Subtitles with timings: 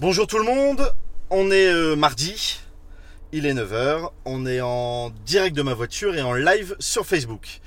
[0.00, 0.92] Bonjour tout le monde,
[1.28, 2.60] on est euh, mardi,
[3.32, 7.58] il est 9h, on est en direct de ma voiture et en live sur Facebook.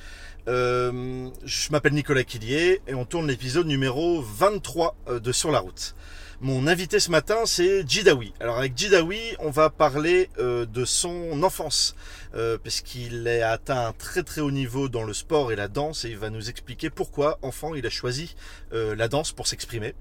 [0.47, 5.59] Euh, je m'appelle Nicolas Quillier et on tourne l'épisode numéro 23 euh, de Sur la
[5.59, 5.93] route.
[6.43, 8.33] Mon invité ce matin, c'est Jidawi.
[8.39, 11.95] Alors avec Jidawi, on va parler euh, de son enfance,
[12.33, 15.67] euh, parce qu'il est atteint un très très haut niveau dans le sport et la
[15.67, 18.35] danse, et il va nous expliquer pourquoi, enfant, il a choisi
[18.73, 19.93] euh, la danse pour s'exprimer.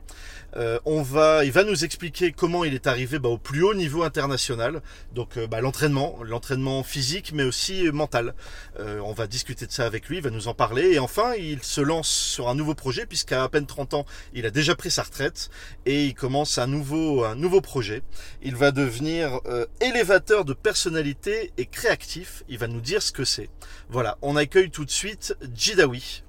[0.56, 3.74] Euh, on va, il va nous expliquer comment il est arrivé bah, au plus haut
[3.74, 4.80] niveau international,
[5.14, 8.34] donc bah, l'entraînement, l'entraînement physique, mais aussi mental.
[8.78, 11.62] On va discuter de ça avec lui, il va nous en parler, et enfin, il
[11.62, 14.90] se lance sur un nouveau projet, puisqu'à à peine 30 ans, il a déjà pris
[14.90, 15.50] sa retraite,
[15.84, 18.02] et il commence un nouveau, projet.
[18.42, 22.44] Il va devenir euh, élévateur de personnalité et créatif.
[22.48, 23.50] Il va nous dire ce que c'est.
[23.88, 26.22] Voilà, on accueille tout de suite Jidawi.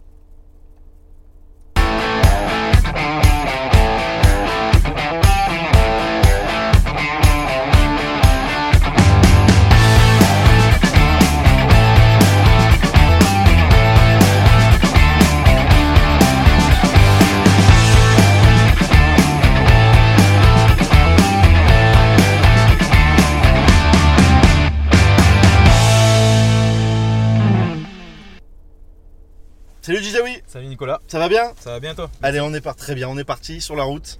[30.71, 32.81] Nicolas, ça va bien ça va bien toi Allez, on est parti.
[32.81, 34.19] Très bien, on est parti sur la route.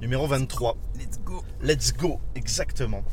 [0.00, 0.76] Numéro 23.
[0.98, 3.04] Let's go Let's go, exactement.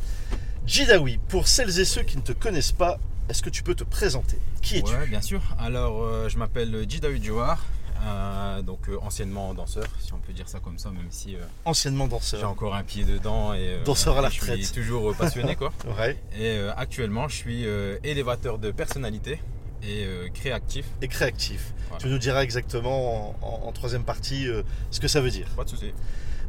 [0.66, 2.98] Jidawi, pour celles et ceux qui ne te connaissent pas,
[3.30, 4.38] est-ce que tu peux te présenter?
[4.62, 4.94] Qui es-tu?
[4.94, 5.42] Ouais, bien sûr.
[5.60, 7.64] Alors, euh, je m'appelle Jidawi Djouar,
[8.04, 11.40] euh, donc euh, anciennement danseur, si on peut dire ça comme ça, même si euh,
[11.66, 12.50] Anciennement j'ai danseur.
[12.50, 14.72] encore un pied dedans et euh, Danseur à la je suis retraite.
[14.74, 15.72] toujours euh, passionné quoi.
[16.00, 16.18] Ouais.
[16.38, 19.40] Et euh, actuellement, je suis euh, élévateur de personnalité
[19.84, 20.86] et euh, créatif.
[21.02, 21.74] Et créatif.
[21.90, 22.02] Voilà.
[22.04, 25.48] Tu nous diras exactement en, en- en troisième partie euh, ce que ça veut dire.
[25.56, 25.94] Pas de souci.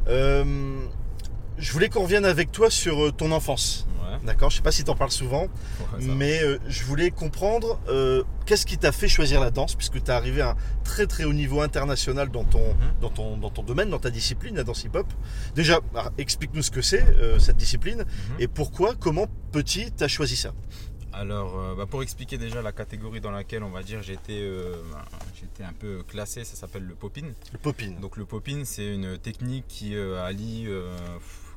[0.07, 0.43] Euh,
[1.57, 3.85] je voulais qu'on revienne avec toi sur ton enfance.
[4.01, 4.17] Ouais.
[4.25, 7.79] D'accord Je sais pas si tu en parles souvent, ouais, mais je voulais comprendre
[8.45, 11.25] qu'est-ce qui t'a fait choisir la danse, puisque tu es arrivé à un très très
[11.25, 12.75] haut niveau international dans ton, Mhm.
[13.01, 15.05] dans ton, dans ton domaine, dans ta discipline, la danse hip-hop.
[15.53, 17.05] Déjà, alors, explique-nous ce que c'est,
[17.39, 18.35] cette discipline, Mhm.
[18.39, 20.53] et pourquoi, comment petit, tu as choisi ça?
[21.11, 24.75] Alors, euh, bah, pour expliquer déjà la catégorie dans laquelle on va dire j'étais euh,
[24.91, 25.05] bah,
[25.39, 27.33] j'étais un peu classé, ça s'appelle le popping.
[27.51, 27.99] Le popping.
[27.99, 30.95] Donc le popping, c'est une technique qui euh, allie, euh,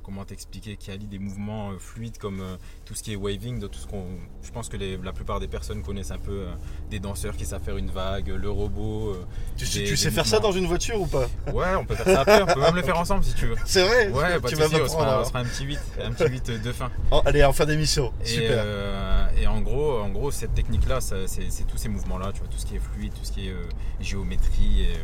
[0.02, 3.58] comment t'expliquer, qui allie des mouvements euh, fluides comme euh, tout ce qui est waving,
[3.60, 4.04] de tout ce qu'on,
[4.42, 6.52] je pense que les- la plupart des personnes connaissent un peu euh,
[6.90, 9.16] des danseurs qui savent faire une vague, le robot.
[9.56, 11.28] tu des- tu sais faire ça dans une voiture ou pas?
[11.52, 13.56] Ouais, on peut faire ça après, on peut même le faire ensemble si tu veux.
[13.64, 14.08] C'est vrai?
[14.10, 14.88] Ouais, tu de vas souci, on, se m'apprendre.
[14.90, 15.24] fera, on alors.
[15.26, 16.90] se fera un petit 8, un petit 8 de fin.
[17.10, 18.12] Oh, allez, en fin d'émission.
[18.22, 18.62] Et, Super.
[18.64, 22.48] euh, et en gros, en gros, cette technique-là, c'est c'est tous ces mouvements-là, tu vois,
[22.48, 23.68] tout ce qui est fluide, tout ce qui est euh,
[24.00, 24.82] géométrie.
[24.82, 24.98] Et, euh,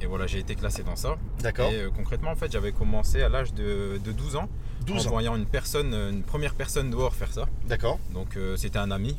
[0.00, 1.16] et voilà, j'ai été classé dans ça.
[1.40, 1.70] D'accord.
[1.70, 4.48] Et euh, concrètement, en fait, j'avais commencé à l'âge de, de 12 ans,
[4.86, 5.10] 12 en ans.
[5.12, 7.46] voyant une personne, une première personne dehors faire ça.
[7.66, 7.98] D'accord.
[8.12, 9.16] Donc euh, c'était un ami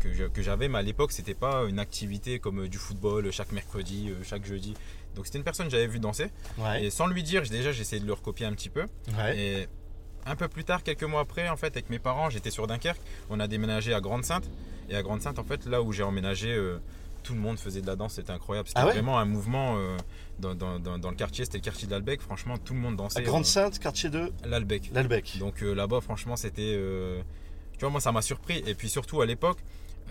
[0.00, 3.52] que, que j'avais, mais à l'époque, c'était pas une activité comme euh, du football chaque
[3.52, 4.74] mercredi, euh, chaque jeudi.
[5.14, 6.28] Donc c'était une personne que j'avais vu danser.
[6.58, 6.84] Ouais.
[6.84, 8.86] Et sans lui dire, déjà, j'ai essayé de le recopier un petit peu.
[9.18, 9.36] Ouais.
[9.38, 9.68] Et
[10.24, 13.00] un peu plus tard, quelques mois après, en fait, avec mes parents, j'étais sur Dunkerque.
[13.28, 14.48] On a déménagé à Grande-Sainte.
[14.88, 16.78] Et à Grande-Sainte, en fait, là où j'ai emménagé, euh,
[17.22, 18.14] tout le monde faisait de la danse.
[18.14, 18.68] C'était incroyable.
[18.68, 19.96] C'était Ah ouais vraiment un mouvement euh,
[20.38, 21.44] dans, dans- dans- dans le quartier.
[21.44, 22.20] C'était le quartier de l'Albec.
[22.20, 23.18] Franchement, tout le monde dansait.
[23.18, 24.90] À Grande-Sainte, quartier de euh, L'Albec.
[24.92, 25.36] l'Albec.
[25.38, 26.74] Donc euh, là-bas, franchement, c'était.
[26.76, 27.20] euh,
[27.74, 28.62] tu vois, moi, ça m'a surpris.
[28.66, 29.58] Et puis surtout, à l'époque,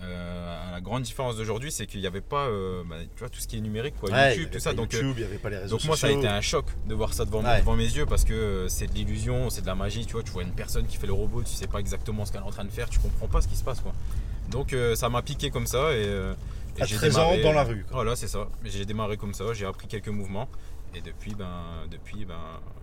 [0.02, 3.38] euh, la grande différence d'aujourd'hui, c'est qu'il n'y avait pas euh, bah, tu vois, tout
[3.40, 4.72] ce qui est numérique, quoi, Ouais, YouTube, tout ça.
[4.72, 6.40] Donc, euh, YouTube, il n'y avait pas les réseaux donc moi ça a été un
[6.40, 7.60] choc de voir ça devant, Ouais.
[7.60, 10.22] devant mes yeux parce que euh, c'est de l'illusion, c'est de la magie, tu vois,
[10.24, 12.44] tu vois une personne qui fait le robot, tu sais pas exactement ce qu'elle est
[12.44, 13.92] en train de faire, tu comprends pas ce qui se passe quoi.
[14.50, 16.34] Donc euh, ça m'a piqué comme ça et, euh,
[16.78, 17.96] et À j'ai 13 ans, démarré, dans la rue, quoi.
[17.96, 20.48] Voilà c'est ça, j'ai démarré comme ça, j'ai appris quelques mouvements
[20.94, 22.36] et depuis ben depuis ben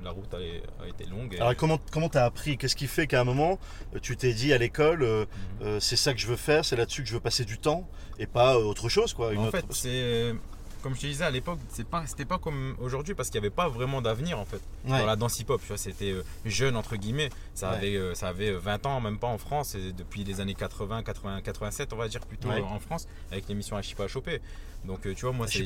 [0.03, 0.37] la route a,
[0.83, 1.33] a été longue.
[1.35, 2.57] Et, Alors comment comment t'as appris?
[2.57, 3.59] Qu'est-ce qui fait qu'à un moment
[3.95, 5.25] euh, tu t'es dit à l'école euh,
[5.61, 5.67] Mhm.
[5.67, 7.87] euh, c'est ça que je veux faire, c'est là-dessus que je veux passer du temps
[8.17, 9.31] et pas autre chose quoi.
[9.33, 10.33] une en autre- fait c'est
[10.81, 13.45] comme je te disais à l'époque, c'est pas, c'était pas comme aujourd'hui parce qu'il n'y
[13.47, 14.61] avait pas vraiment d'avenir en fait.
[14.85, 14.99] Ouais.
[14.99, 15.61] dans la danse hip-hop.
[15.75, 17.29] C'était euh, jeune entre guillemets.
[17.53, 17.77] Ça Ouais.
[17.77, 21.03] avait, euh, ça avait 20 ans, même pas en France, et depuis les années 80,
[21.03, 22.61] 80, 87, on va dire plutôt Ouais.
[22.61, 24.39] euh, en France, avec l'émission Achipa à choper.
[24.85, 25.59] Donc euh, tu vois, moi, c'est,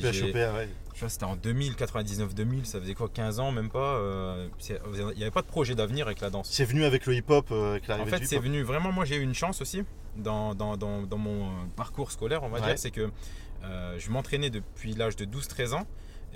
[1.00, 3.94] vois, c'était en 2000, 99, 2000, ça faisait quoi, 15 ans, même pas.
[3.96, 6.48] euh, Il n'y avait pas de projet d'avenir avec la danse.
[6.50, 8.90] C'est venu avec le hip-hop, euh, avec En fait, c'est venu vraiment.
[8.90, 9.82] Moi, j'ai eu une chance aussi
[10.16, 12.66] dans, dans, dans, dans mon euh, parcours scolaire, on va Ouais.
[12.68, 12.78] dire.
[12.78, 13.10] C'est que
[13.64, 15.86] euh, je m'entraînais depuis l'âge de 12-13 ans.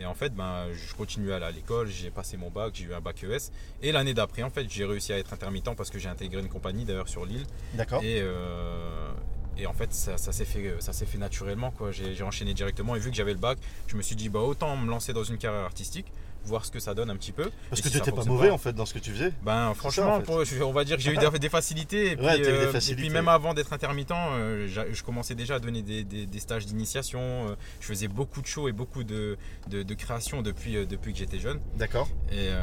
[0.00, 2.84] Et en fait, ben, je continuais à aller à l'école, j'ai passé mon bac, j'ai
[2.84, 3.50] eu un bac ES.
[3.82, 6.48] Et l'année d'après, en fait, j'ai réussi à être intermittent parce que j'ai intégré une
[6.48, 7.44] compagnie d'ailleurs sur l'île.
[7.74, 8.00] D'accord.
[8.04, 9.10] Et, euh,
[9.56, 11.72] et en fait, ça, ça s'est fait, ça s'est fait naturellement.
[11.72, 11.90] quoi.
[11.90, 12.94] J'ai j'ai enchaîné directement.
[12.94, 13.58] Et vu que j'avais le bac,
[13.88, 16.12] je me suis dit, bah, autant me lancer dans une carrière artistique
[16.44, 17.50] voir ce que ça donne un petit peu.
[17.68, 19.10] Parce Et que si tu n'étais pas mauvais pas- en fait dans ce que tu
[19.12, 19.32] faisais.
[19.42, 20.62] Ben franchement, en fait.
[20.62, 22.12] on va dire que j'ai eu des, facilités.
[22.12, 23.02] Et puis, Ouais, t'as eu des euh, et facilités.
[23.02, 26.66] puis même avant d'être intermittent, euh, je commençais déjà à donner des, des- des stages
[26.66, 27.20] d'initiation.
[27.20, 29.36] euh, je faisais beaucoup de shows et beaucoup de,
[29.68, 31.60] de, de créations depuis, euh, depuis que j'étais jeune.
[31.76, 32.08] D'accord.
[32.30, 32.62] Et, euh,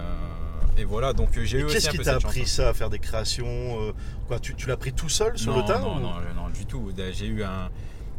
[0.78, 2.26] et voilà, donc euh, j'ai eu aussi qu'est-ce qui t'a chance.
[2.26, 3.46] appris ça à faire des créations
[3.82, 3.92] euh,
[4.28, 6.50] Quoi, tu, tu l'as pris tout seul sur non, le tas non, ou- non, non,
[6.50, 6.92] du tout.
[7.14, 7.70] J'ai eu un.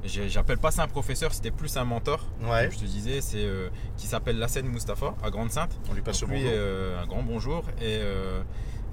[0.07, 2.25] J'appelle pas ça un professeur, c'était plus un mentor.
[2.43, 2.65] Ouais.
[2.65, 5.77] Comme je te disais, c'est euh, qui s'appelle Lassène Moustapha à Grande Sainte.
[5.91, 6.57] On lui passe Donc le lui, bonjour.
[6.59, 7.65] euh, un grand bonjour.
[7.81, 8.43] Et, euh,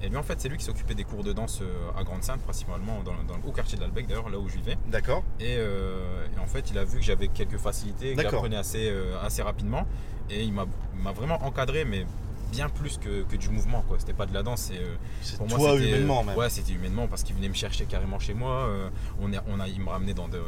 [0.01, 1.61] et lui, en fait, c'est lui qui s'occupait des cours de danse
[1.97, 4.77] à Grande Sainte, principalement dans, dans- au quartier d'Albec, d'ailleurs, là où je vivais.
[4.87, 5.23] D'accord.
[5.39, 8.91] Et, et en fait, il a vu que j'avais quelques facilités, que j'apprenais assez,
[9.23, 9.87] assez rapidement.
[10.29, 12.05] Et il m'a il m'a vraiment encadré, mais
[12.55, 13.83] bien plus que, que du mouvement.
[13.87, 13.97] quoi.
[13.99, 14.77] C'était pas de la danse, c'est.
[14.79, 14.95] euh,
[15.37, 16.37] pour moi, toi c'était- humainement même.
[16.37, 18.67] Ouais, c'était humainement parce qu'il venait me chercher carrément chez moi.
[18.67, 18.89] euh,
[19.21, 20.39] on est, on a, il me ramenait dans de,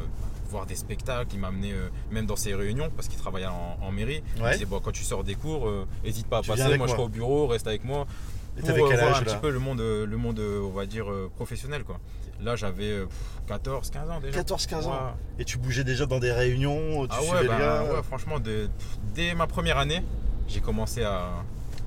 [0.48, 3.76] voir des spectacles, il m'a amené euh, même dans ses réunions parce qu'il travaillait en,
[3.82, 4.22] en mairie.
[4.36, 4.52] Il Ouais.
[4.52, 6.62] disait bon, quand tu sors des cours, euh, hésite pas à Tu passer.
[6.62, 6.96] avec Moi, je moi.
[6.96, 8.06] serai au bureau, reste avec moi.
[8.56, 10.38] Et Pour euh, quel voir âge un là petit peu le monde, euh, le monde,
[10.38, 11.98] euh, on va dire euh, professionnel quoi.
[12.42, 14.40] Là, j'avais euh, pff, 14, 15 ans déjà.
[14.42, 14.90] 14-15 ans.
[14.92, 14.96] Ouais.
[15.40, 17.82] Et tu bougeais déjà dans des réunions, tu Ah ouais, gars.
[17.84, 18.68] ouais, franchement, de-
[19.14, 20.02] dès ma première année,
[20.48, 21.28] j'ai commencé à.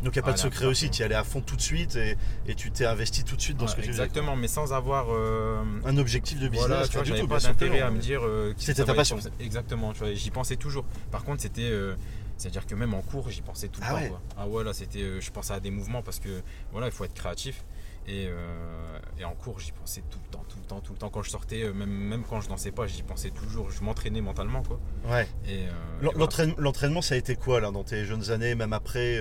[0.03, 1.61] Donc il n'y a pas de secret aussi, tu y allais à fond tout de
[1.61, 2.15] suite et,
[2.47, 4.03] et tu t'es investi tout de suite dans ce que tu faisais.
[4.03, 5.07] exactement, mais sans avoir.
[5.09, 7.99] euh, Un objectif de business, Voilà, tu vois, du j'avais tout, pas d'intérêt à me
[7.99, 8.21] dire.
[8.23, 9.19] euh, que C'était ta passion.
[9.39, 10.85] Exactement, tu vois, j'y pensais toujours.
[11.11, 11.69] Par contre, c'était.
[11.69, 11.95] euh,
[12.37, 13.99] C'est-à-dire que même en cours, j'y pensais tout le Ah temps.
[13.99, 14.07] ouais.
[14.07, 14.21] quoi.
[14.37, 15.01] Ah ouais, là, c'était.
[15.01, 16.41] euh, je pensais à des mouvements parce que,
[16.71, 17.65] voilà, il faut être créatif.
[18.07, 20.97] Et, euh, et en cours, j'y pensais tout le temps, tout le temps, tout le
[20.97, 21.09] temps.
[21.09, 23.69] Quand je sortais, même, même quand je dansais pas, j'y pensais toujours.
[23.69, 24.79] Je m'entraînais mentalement, quoi.
[25.07, 25.27] Ouais.
[25.47, 26.17] Et, euh, et L'en- voilà.
[26.17, 29.19] l'entraîne- L'entraînement, ça a été quoi là dans tes jeunes années, même après,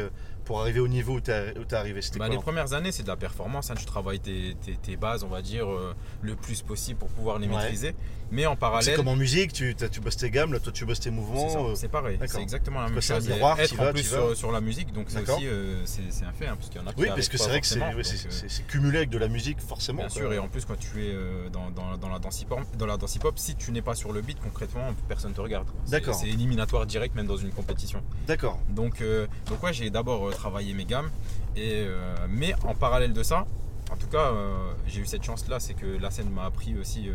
[0.49, 3.03] pour arriver au niveau où où t'es arrivé C'était Bah, quoi les premières années, c'est
[3.03, 3.71] de la performance.
[3.71, 3.75] hein.
[3.79, 7.39] Tu travailles tes, tes- tes bases, on va dire, euh, le plus possible pour pouvoir
[7.39, 7.55] les Ouais.
[7.57, 7.95] maîtriser.
[8.31, 8.97] Mais en C'est parallèle.
[8.97, 11.69] comme en musique, tu, tu bosses tes gammes, là toi tu bosses tes C'est mouvements.
[11.69, 12.37] euh, C'est pareil, d'accord.
[12.37, 13.29] c'est exactement la même Quoi, c'est un chose.
[13.29, 15.37] Miroir, être vas, en plus sur, sur la musique, donc c'est D'accord.
[15.39, 17.29] aussi euh, c'est c'est un fait, hein, parce qu'il y en a qui Oui, parce
[17.29, 19.99] que c'est vrai que c'est c'est- euh, c'est- c'est cumulé avec de la musique, forcément.
[20.01, 20.17] Bien quoi.
[20.21, 22.87] sûr, et en plus quand tu es euh, dans, dans- dans la danse hip-hop, dans
[22.87, 25.67] la danse hip-hop, si tu n'es pas sur le beat, concrètement, personne te regarde.
[25.87, 26.15] C'est- D'accord.
[26.15, 28.03] C'est éliminatoire direct, même dans une compétition.
[28.27, 28.59] D'accord.
[28.69, 31.11] Donc, euh, donc ouais, j'ai d'abord euh, travaillé mes gammes,
[31.57, 33.47] et, euh, mais en parallèle de ça,
[33.91, 34.55] en tout cas, euh,
[34.87, 37.13] j'ai eu cette chance-là, c'est que la scène m'a appris aussi, euh,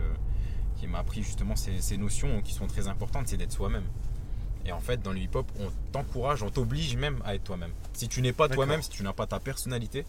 [0.83, 3.85] qui m'a appris justement ces, ces notions qui sont très importantes, c'est d'être soi-même.
[4.65, 7.71] Et en fait, dans le hip-hop, on t'encourage, on t'oblige même à être toi-même.
[7.93, 10.05] Si tu n'es pas toi-même, si tu n'as pas ta personnalité,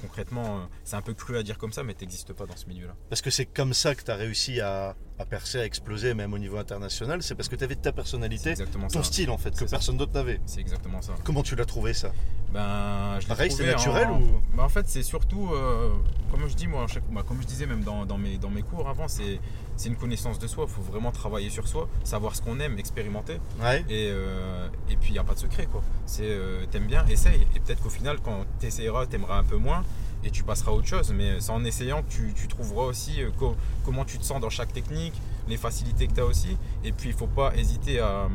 [0.00, 2.66] concrètement, euh, c'est un peu cru à dire comme ça, mais t'existes pas dans ce
[2.66, 2.94] milieu-là.
[3.10, 6.32] Parce que c'est comme ça que tu as réussi à, à percer, à exploser, même
[6.34, 7.22] au niveau international.
[7.22, 9.04] C'est parce que tu avais ta C'est personnalité, exactement ton ça.
[9.04, 9.76] style en fait, que C'est ça.
[9.76, 10.40] personne d'autre n'avait.
[10.46, 11.14] C'est exactement ça.
[11.24, 12.12] Comment tu l'as trouvé ça?
[12.52, 15.90] Ben, je Pareil, trouvé naturel en- ou Bah, en fait, c'est surtout, euh,
[16.30, 18.62] comme je dis moi, chaque- bah, comme je disais même dans, dans mes, dans mes
[18.62, 19.40] cours avant, c'est
[19.78, 20.64] c'est une connaissance de soi.
[20.66, 23.38] Il faut vraiment travailler sur soi, savoir ce qu'on aime, expérimenter.
[23.60, 23.84] Ouais.
[23.90, 25.82] Et, euh, et puis il n'y a pas de secret quoi.
[26.06, 27.46] C'est euh, t'aimes bien, essaye.
[27.54, 29.84] Et peut-être qu'au final, quand tu essayeras, t'aimeras un peu moins
[30.26, 31.12] et tu passeras à autre chose.
[31.12, 34.50] Mais c'est en essayant que tu, trouveras aussi euh, co- comment tu te sens dans
[34.50, 35.14] chaque technique,
[35.48, 36.56] les facilités que tu as aussi.
[36.84, 38.28] Et puis il faut pas hésiter à,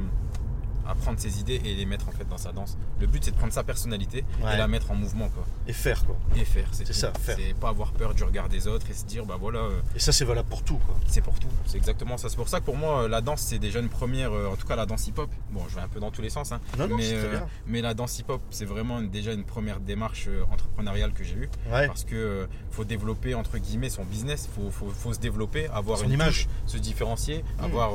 [0.88, 2.78] à prendre ses idées et les mettre en fait dans sa danse.
[3.02, 4.54] Le but c'est de prendre sa personnalité Ouais.
[4.54, 5.44] et la mettre en mouvement quoi.
[5.68, 6.16] Et faire quoi.
[6.36, 6.68] Et faire.
[6.72, 7.36] C'est ça, faire.
[7.38, 9.60] C'est pas avoir peur du regard des autres et se dire bah voilà.
[9.60, 10.96] euh, Et ça, c'est valable pour tout quoi.
[11.08, 12.30] c'est pour tout, c'est exactement ça.
[12.30, 14.56] C'est pour ça que pour moi, euh, la danse, c'est déjà une première, euh, en
[14.56, 15.30] tout cas la danse hip-hop.
[15.52, 17.48] Bon, je vais un peu dans tous les sens, hein, Non, non, mais, euh, bien.
[17.68, 21.50] mais la danse hip-hop, c'est vraiment une- déjà une première démarche entrepreneuriale que j'ai eue.
[21.72, 21.88] Ouais.
[21.88, 26.06] Parce que faut développer, entre guillemets, son business, faut, faut, faut se développer, avoir Son
[26.06, 26.46] une image.
[26.66, 27.64] touche, se différencier, Mm.
[27.64, 27.92] avoir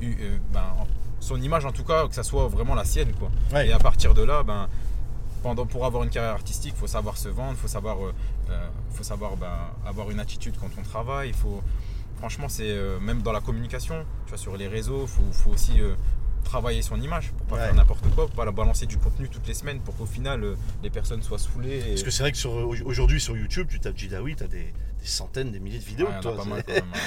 [0.00, 0.16] eu,
[0.52, 0.86] ben, en-
[1.20, 3.12] son image, en tout cas, que ça soit vraiment la sienne.
[3.12, 3.30] Quoi.
[3.52, 3.68] Ouais.
[3.68, 4.68] Et à partir de là, ben,
[5.42, 8.12] pendant, pour avoir une carrière artistique, il faut savoir se vendre, il faut savoir, euh,
[8.50, 9.52] euh, faut savoir ben,
[9.86, 11.32] avoir une attitude quand on travaille.
[11.32, 11.62] Faut,
[12.16, 15.50] franchement, c'est euh, même dans la communication, tu vois, sur les réseaux, il faut, faut
[15.50, 15.80] aussi
[16.44, 17.64] travailler son image pour pas Ouais.
[17.66, 20.42] faire n'importe quoi, pour pas la balancer du contenu toutes les semaines pour qu'au final
[20.44, 21.78] euh, les personnes soient saoulées.
[21.78, 21.88] Et...
[21.90, 22.52] Parce que c'est vrai que sur,
[22.84, 24.58] aujourd'hui sur YouTube, tu tapes Jidawi, tu as des,
[25.00, 26.36] des centaines, des milliers de vidéos Ouais, de toi.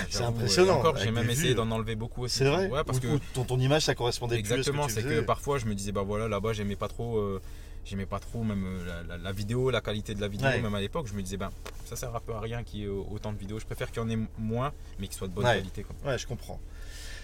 [0.10, 2.40] c'est- hein, impressionnant, et Encore, j'ai même essayé d'en enlever beaucoup aussi.
[2.40, 5.58] C'est vrai Ouais, parce Ou- que ton, ton image, ça correspondait Exactement, c'est que parfois
[5.58, 7.42] je me disais bah voilà là-bas j'aimais pas trop euh,
[7.84, 10.62] j'aimais pas trop même euh, la, la- la vidéo, la qualité de la vidéo, Ouais.
[10.62, 11.50] même à l'époque je me disais ben
[11.86, 14.02] ça sert un peu à rien qu'il y ait autant de vidéos, je préfère qu'il
[14.02, 15.56] y en ait moins mais qu'ils soient de bonne Ouais.
[15.58, 15.96] qualité quoi.
[16.06, 16.60] Ouais, je comprends.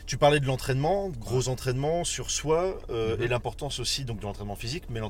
[0.07, 3.23] Tu parlais de l'entraînement, gros entraînement sur soi, euh, Mhm.
[3.23, 5.01] et l'importance aussi donc de l'entraînement physique, mais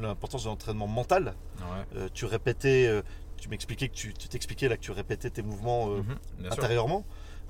[0.00, 1.34] l'importance de l'entraînement mental.
[1.58, 1.96] Ouais.
[1.96, 3.00] Euh, tu répétais, euh,
[3.38, 6.04] tu m'expliquais que tu t'expliquais là que tu répétais tes mouvements Mhm,
[6.52, 6.62] sûr.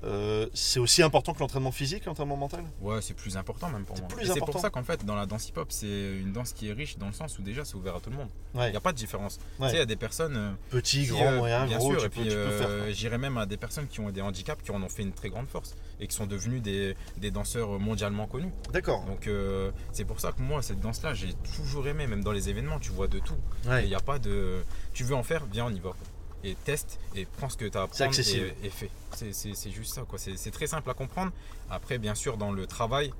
[0.03, 2.63] Euh, c'est aussi important que l'entraînement physique, l'entraînement mental?
[2.81, 4.07] Ouais, c'est plus important même pour moi.
[4.23, 6.97] c'est pour ça qu'en fait dans la danse hip-hop c'est une danse qui est riche
[6.97, 8.29] dans le sens où déjà c'est ouvert à tout le monde.
[8.53, 8.71] Il Ouais.
[8.71, 9.39] n'y a pas de différence.
[9.59, 9.67] Ouais.
[9.67, 11.91] Tu sais, il y a des personnes euh, Petit, qui, grand, euh, moyen, bien gros,
[11.91, 14.61] sûr, tu et peux, puis euh, j'irais même à des personnes qui ont des handicaps
[14.63, 15.75] qui en ont fait une très grande force.
[15.99, 18.51] et qui sont devenus des, des danseurs mondialement connus.
[18.73, 19.05] D'accord.
[19.05, 19.29] Donc
[19.93, 22.79] c'est pour ça que moi cette danse là j'ai toujours aimé, même dans les événements
[22.79, 23.37] tu vois de tout.
[23.65, 23.87] Il Ouais.
[23.87, 24.61] n'y a pas de.
[24.93, 25.91] Tu veux en faire, viens on y va.
[26.43, 28.89] Et teste et prends ce que tu as à apprendre et, et fais.
[29.13, 30.19] C'est- juste ça quoi.
[30.19, 31.31] C'est très simple à comprendre.
[31.69, 33.13] Après bien sûr dans le travail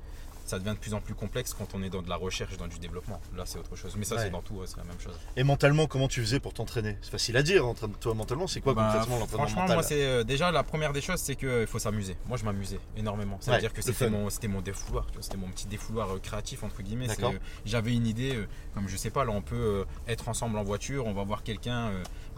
[0.46, 2.68] ça devient de plus en plus complexe quand on est dans de la recherche, dans
[2.68, 3.22] du développement.
[3.38, 3.96] Là c'est autre chose.
[3.98, 4.24] Mais ça Ouais.
[4.24, 5.18] c'est dans tout, c'est la même chose.
[5.38, 6.98] Et mentalement, comment tu faisais pour t'entraîner?
[7.02, 7.66] C'est facile à dire.
[7.66, 8.46] Entraîne-toi mentalement.
[8.46, 11.22] C'est quoi Bah, concrètement l'entraînement Franchement, mental moi, c'est euh, déjà la première des choses,
[11.22, 12.18] c'est qu'il faut s'amuser.
[12.28, 13.38] Moi, je m'amusais énormément.
[13.40, 15.08] Ça veut Ouais, dire que c'était mon, c'était mon défouloir.
[15.22, 17.08] C'était mon petit défouloir euh, créatif entre guillemets.
[17.24, 17.32] Euh,
[17.64, 20.64] J'avais une idée, euh, comme je sais pas, là, on peut euh, être ensemble en
[20.64, 21.90] voiture, on va voir quelqu'un.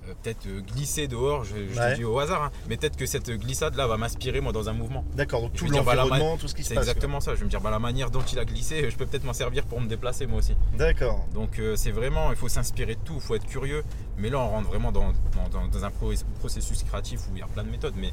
[0.08, 1.92] Euh, peut-être euh, glisser dehors, je, je Ouais.
[1.94, 4.70] te dis au hasard, hein, mais peut-être que cette glissade là va m'inspirer moi dans
[4.70, 5.04] un mouvement.
[5.16, 5.42] D'accord.
[5.42, 6.84] Donc tout bah, l'environnement, tout ce qui se C'est passe.
[6.88, 7.34] exactement ça.
[7.36, 9.34] Je vais me dire, bah, la manière dont il a glissé, je peux peut-être m'en
[9.34, 10.56] servir pour me déplacer moi aussi.
[10.78, 11.26] D'accord.
[11.34, 13.84] Donc euh, c'est vraiment, il faut s'inspirer de tout, il faut être curieux.
[14.18, 15.12] Mais là, on rentre vraiment dans,
[15.52, 18.12] dans- un pro- processus créatif où il y a plein de méthodes, mais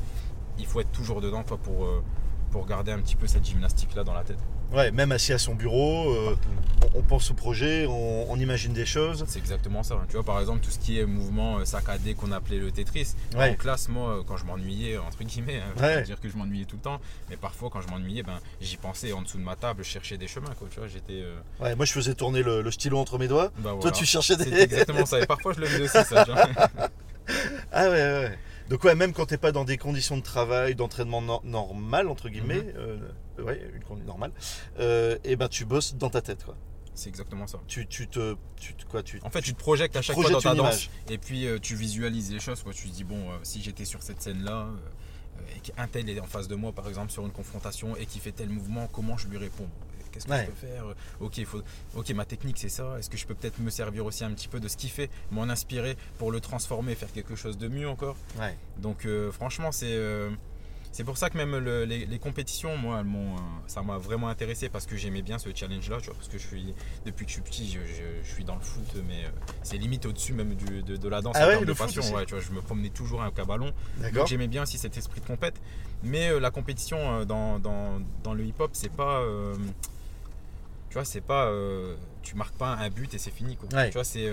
[0.59, 2.03] il faut être toujours dedans quoi, pour, euh,
[2.51, 4.39] pour garder un petit peu cette gymnastique-là dans la tête.
[4.73, 4.91] Ouais.
[4.91, 6.37] Même assis à son bureau, euh,
[6.95, 9.25] on, on pense au projet, on, on imagine des choses.
[9.29, 9.97] C'est exactement ça.
[10.09, 13.15] Tu vois, par exemple, tout ce qui est mouvement euh, saccadé qu'on appelait le Tetris.
[13.37, 13.51] Ouais.
[13.51, 15.97] En classe, moi, euh, quand je m'ennuyais, entre guillemets, hein, je Ouais.
[15.97, 17.01] veux dire que je m'ennuyais tout le temps,
[17.31, 20.17] mais parfois, quand je m'ennuyais, ben, j'y pensais en dessous de ma table, je cherchais
[20.17, 20.53] des chemins.
[20.59, 21.23] Quoi, tu vois, j'étais.
[21.23, 21.75] euh, Ouais.
[21.77, 23.53] Moi, je faisais tourner le, le stylo entre mes doigts.
[23.59, 23.97] bah, Toi, voilà.
[23.97, 24.61] tu cherchais C'est des.
[24.63, 25.21] exactement ça.
[25.21, 26.25] Et parfois, je le faisais aussi, ça.
[27.73, 28.39] Ah ouais, ouais, ouais.
[28.69, 32.29] Donc ouais, même quand t'es pas dans des conditions de travail, d'entraînement no- normal entre
[32.29, 32.73] guillemets, Mhm.
[32.77, 32.97] euh,
[33.39, 34.33] ouais, une condition normale,
[34.81, 36.57] euh, et ben tu bosses dans ta tête quoi.
[36.95, 37.59] C'est exactement ça.
[37.69, 39.19] Tu, tu te, tu quoi, tu.
[39.23, 41.75] En fait, tu te projettes à chaque fois dans ta danse et puis euh, tu
[41.75, 42.63] visualises les choses.
[42.63, 42.75] Quoi.
[42.75, 44.77] Tu te dis, bon, euh, si j'étais sur cette scène-là euh,
[45.41, 48.05] euh, et qu'un tel est en face de moi, par exemple, sur une confrontation et
[48.05, 49.71] qui fait tel mouvement, comment je lui réponds?
[50.13, 50.45] Qu'est-ce que Ouais.
[50.45, 50.85] je peux faire?
[51.21, 51.63] Ok, faut...
[51.95, 52.99] ok, ma technique c'est ça.
[52.99, 55.09] Est-ce que je peux peut-être me servir aussi un petit peu de ce qu'il fait,
[55.31, 58.17] m'en inspirer pour le transformer, faire quelque chose de mieux encore?
[58.39, 58.55] Ouais.
[58.77, 59.87] Donc, euh, franchement, c'est.
[59.95, 60.29] euh,
[60.93, 64.69] c'est pour ça que même le- les, les compétitions, moi, euh, ça m'a vraiment intéressé
[64.69, 66.75] parce que j'aimais bien ce challenge-là, parce que je suis,
[67.07, 69.29] depuis que je suis petit, je, je- je suis dans le foot, mais euh,
[69.63, 72.03] c'est limite au-dessus même du- de, de la danse Ah en ouais, termes de passion.
[72.03, 73.73] aussi Ouais, tu vois, je me promenais toujours avec un ballon,
[74.13, 75.61] donc j'aimais bien aussi cet esprit de compète.
[76.05, 79.55] Mais euh, la compétition dans, dans, dans le hip-hop, c'est pas, euh,
[80.89, 83.69] tu vois, c'est pas, euh, tu marques pas un but et c'est fini, quoi.
[83.73, 83.89] Ouais.
[83.89, 84.29] Tu vois, c'est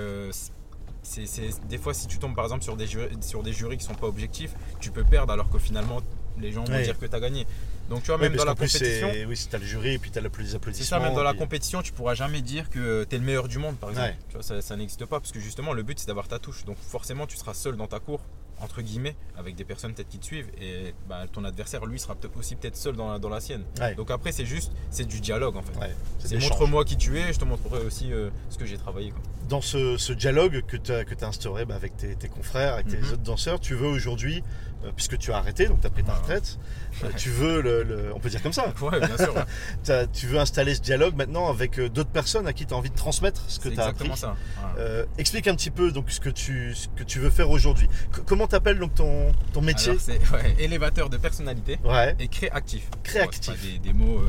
[1.01, 3.77] c'est, c'est- des fois si tu tombes par exemple sur des jurys, sur des jurys
[3.77, 6.01] qui sont pas objectifs, tu peux perdre alors que finalement
[6.41, 6.83] les gens vont Ouais.
[6.83, 7.45] dire que tu as gagné.
[7.89, 10.11] Donc tu vois même dans la compétition, c'est- oui, si t'as le jury et puis
[10.11, 10.99] t'as plus les c'est applaudissements.
[10.99, 13.47] ça même dans la puis- compétition, tu pourras jamais dire que tu es le meilleur
[13.47, 14.09] du monde par exemple.
[14.09, 14.17] Ouais.
[14.27, 16.65] Tu vois ça, ça n'existe pas parce que justement le but c'est d'avoir ta touche.
[16.65, 18.19] Donc forcément tu seras seul dans ta cour
[18.61, 22.15] entre guillemets avec des personnes peut-être qui te suivent et bah, ton adversaire lui sera
[22.37, 23.63] aussi peut-être seul dans la, dans la sienne.
[23.79, 23.95] Ouais.
[23.95, 25.73] Donc après c'est juste c'est du dialogue en fait.
[26.19, 29.11] C'est C'est montre-moi qui tu es, je te montrerai aussi euh, ce que j'ai travaillé.
[29.11, 29.21] quoi.
[29.49, 32.87] Dans ce, ce dialogue que tu as, as instauré bah, avec tes, tes confrères, avec
[32.87, 33.13] tes Mhm.
[33.13, 34.43] autres danseurs, tu veux aujourd'hui,
[34.85, 36.21] euh, puisque tu as arrêté, donc tu as pris ta Ah ouais.
[36.21, 36.59] retraite,
[37.03, 39.33] euh, tu veux, le, le- on peut dire comme ça, Ouais bien sûr.
[39.35, 40.07] ouais.
[40.13, 42.91] Tu veux installer ce dialogue maintenant avec euh, d'autres personnes à qui tu as envie
[42.91, 44.21] de transmettre ce que tu as exactement appris.
[44.21, 44.35] ça.
[44.77, 47.89] Euh, explique un petit peu donc ce que tu, ce que tu veux faire aujourd'hui.
[48.27, 50.19] Comment t'appelles donc ton, ton métier c'est
[50.59, 52.15] élévateur de personnalité Ouais.
[52.19, 52.87] et créatif.
[53.03, 53.59] Créatif.
[53.63, 54.21] Des, des mots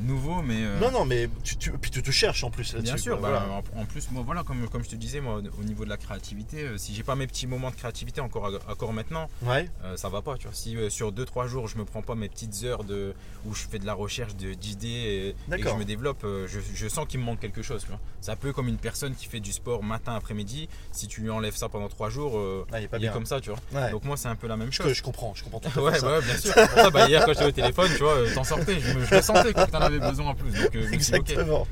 [0.00, 0.56] nouveaux, mais.
[0.58, 2.92] euh, Non, non, mais tu, tu, puis tu te cherches en plus là-dessus.
[2.94, 3.62] Bien sûr, quoi, bah, voilà.
[3.76, 5.96] en, en plus, moi, voilà, comme, comme je te disais, moi, au niveau de la
[5.96, 9.96] créativité, euh, si j'ai pas mes petits moments de créativité encore, encore maintenant, Ouais, euh,
[9.96, 10.36] ça va pas.
[10.36, 10.54] Tu vois.
[10.54, 13.62] Si euh, sur 2-3 jours, je me prends pas mes petites heures de, où je
[13.68, 17.06] fais de la recherche de- d'idées et, et que je me développe, je, je sens
[17.08, 17.82] qu'il me manque quelque chose.
[17.82, 18.00] tu vois.
[18.20, 20.68] C'est un peu comme une personne qui fait du sport matin, après-midi.
[20.92, 22.40] Si tu lui enlèves ça pendant 3 jours,
[22.72, 23.12] Ah, il est pas il est bien.
[23.12, 23.58] comme ça, tu vois.
[23.72, 23.90] Ouais.
[23.90, 24.92] Donc moi, c'est un peu la même chose.
[24.92, 26.06] je comprends, je comprends tout Ouais, ça.
[26.06, 26.52] bah ouais, bien sûr.
[26.54, 28.80] C'est Pour ça, bah, hier, quand j'étais au téléphone, tu vois, t'en sortais.
[28.80, 30.52] Je, me- je le sentais t'en avais besoin en plus.
[30.52, 30.94] Donc, euh, dit.
[30.94, 31.66] Exactement.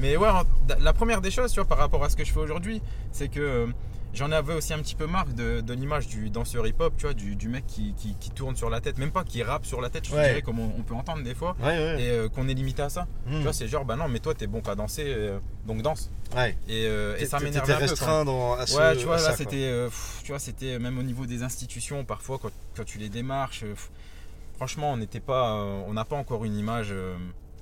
[0.00, 0.28] Mais ouais,
[0.80, 2.80] la première des choses, tu vois, par rapport à ce que je fais aujourd'hui,
[3.12, 3.66] c'est que euh,
[4.12, 7.14] j'en avais aussi un petit peu marre de, de l'image du danseur hip-hop, tu vois,
[7.14, 9.80] du, du mec qui, qui- qui tourne sur la tête, même pas qui rappe sur
[9.80, 10.28] la tête, je Ouais.
[10.28, 12.02] dirais, comme on, on peut entendre des fois, Ouais, ouais.
[12.02, 13.06] et euh, qu'on est limité à ça.
[13.26, 13.38] Hmm.
[13.38, 16.10] Tu vois, c'est genre, bah non, mais toi, t'es bon qu'à danser, euh, donc danse.
[16.68, 17.80] Et, euh, et ça m'énerve un peu.
[17.80, 19.72] restreint dans, à ce, Ouais, tu vois, là, c'était,
[20.22, 23.90] tu vois, c'était même au niveau des institutions, parfois, quand, quand tu les démarches, pff,
[24.56, 26.92] franchement, on n'était pas, on n'a pas encore une image.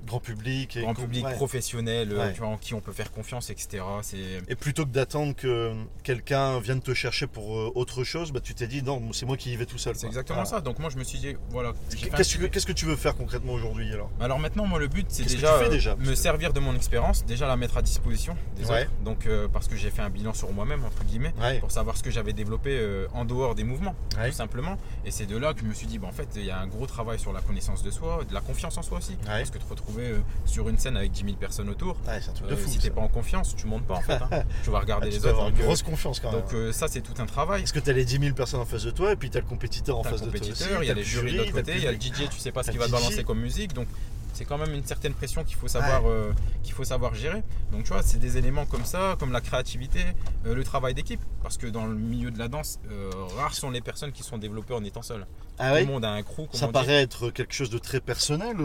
[0.03, 0.77] Euh, grand public.
[0.77, 1.33] Et grand public ouais.
[1.35, 2.33] professionnel, euh, Ouais.
[2.33, 3.83] tu vois, en qui on peut faire confiance, etc.
[4.01, 4.17] C'est
[4.47, 8.53] Et plutôt que d'attendre que quelqu'un vienne te chercher pour euh, autre chose, bah, tu
[8.53, 9.95] t'es dit non, c'est moi qui y vais tout seul.
[9.95, 10.57] c'est exactement Voilà.
[10.57, 10.61] ça.
[10.61, 11.73] Donc moi je me suis dit voilà.
[12.15, 14.09] Qu'est-ce que, tu veux faire concrètement aujourd'hui alors?
[14.19, 15.95] Alors maintenant moi le but c'est que déjà, euh, déjà?
[15.95, 18.83] Parce me servir de mon expérience, déjà la mettre à disposition des Ouais.
[18.83, 18.91] autres.
[19.03, 22.03] Donc euh, parce que j'ai fait un bilan sur moi-même entre guillemets pour savoir ce
[22.03, 24.77] que j'avais développé euh, en dehors des mouvements tout simplement.
[25.05, 26.59] Et c'est de là que je me suis dit bah, en fait il y a
[26.59, 29.15] un gros travail sur la connaissance de soi, de la confiance en soi aussi.
[29.25, 31.95] Parce que te retrouver retrouver euh, sur une scène avec 10 000 personnes autour.
[32.07, 32.69] Ouais, c'est un truc de Euh, fou.
[32.69, 34.13] si t'es pas en confiance, tu montes pas en fait.
[34.13, 34.43] hein.
[34.63, 35.29] tu vas regarder Ah, tu les autres.
[35.29, 36.41] avoir Donc, une grosse confiance quand même.
[36.41, 37.61] donc, euh, ça, c'est tout un travail.
[37.61, 39.45] Parce que t'as les 10 000 personnes en face de toi et puis t'as le
[39.45, 40.39] compétiteur en face de toi.
[40.81, 41.97] il y a les le jurys de l'autre côté, il y a le.
[41.99, 42.91] DJ, tu sais pas ce qu'il va DJ.
[42.91, 43.87] balancer comme musique, donc
[44.33, 47.43] c'est quand même une certaine pression qu'il faut savoir euh, qu'il faut savoir gérer.
[47.71, 49.99] Donc tu vois, c'est des éléments comme ça, comme la créativité,
[50.45, 53.71] euh, le travail d'équipe, parce que dans le milieu de la danse, euh, rares sont
[53.71, 55.25] les personnes qui sont développées en étant seules.
[55.59, 58.57] Ah Tout le monde a un crew, Ça paraît être quelque chose de très personnel,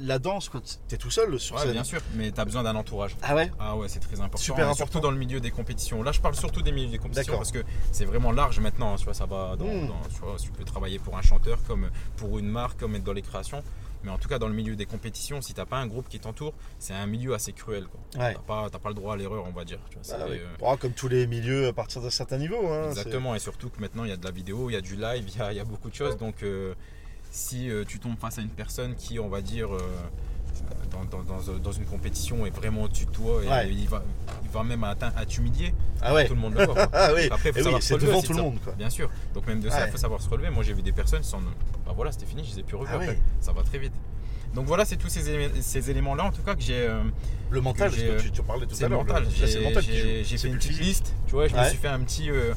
[0.00, 0.60] la danse, quoi.
[0.88, 1.72] T'es tout seul sur Ouais, scène.
[1.72, 3.16] bien sûr, mais tu as besoin d'un entourage.
[3.22, 4.38] Ah ouais Ah ouais, c'est très important.
[4.38, 4.74] Super important.
[4.76, 6.02] Surtout dans le milieu des compétitions.
[6.02, 7.62] Là, je parle surtout des milieux des compétitions parce que
[7.92, 8.94] c'est vraiment large maintenant.
[8.94, 9.86] hein, Tu vois, ça va dans, Mm.
[9.88, 13.04] dans- tu, vois, tu peux travailler pour un chanteur, comme pour une marque, comme être
[13.04, 13.62] dans les créations.
[14.04, 16.18] Mais en tout cas, dans le milieu des compétitions, si t'as pas un groupe qui
[16.18, 17.86] t'entoure, c'est un milieu assez cruel.
[17.86, 18.00] Quoi.
[18.22, 18.34] Ouais.
[18.34, 19.78] T'as pas, t'as pas le droit à l'erreur, on va dire.
[19.90, 20.38] Tu vois, Ah oui.
[20.40, 22.66] euh, comme tous les milieux à partir d'un certain niveau.
[22.68, 24.80] Hein, Exactement, et surtout que maintenant il y a de la vidéo, il y a
[24.80, 26.16] du live, il y a, il y a beaucoup de choses.
[26.16, 26.74] Donc euh,
[27.30, 29.68] si euh, tu tombes face à une personne qui, on va dire,
[30.90, 33.68] dans, dans- une compétition est vraiment au-dessus de toi, et Ouais.
[33.72, 34.02] il, va,
[34.44, 36.26] il va même à, à t'humilier, Ah ouais.
[36.26, 36.88] tout le monde le voit.
[36.92, 37.28] Ah oui.
[37.30, 38.72] Après, il faut Eh oui, savoir se c'est relever devant tout le monde, quoi.
[38.74, 39.10] Bien sûr.
[39.34, 39.90] Donc même de ça, il Ouais.
[39.90, 40.50] faut savoir se relever.
[40.50, 41.40] Moi j'ai vu des personnes sans...
[41.86, 43.18] Bah voilà, c'était fini, je les ai plus revus Ah après.
[43.40, 43.92] Ça va très vite.
[44.54, 46.86] Donc voilà, c'est tous ces, élé- ces éléments-là en tout cas que j'ai...
[46.86, 47.02] euh,
[47.50, 49.04] Le mental, que parce j'ai, que tu, tu en parlais tout à l'heure.
[49.34, 49.82] c'est le mental
[50.24, 51.14] j'ai- fait une petite liste.
[51.26, 52.52] Tu vois, je me suis fait un petit, euh,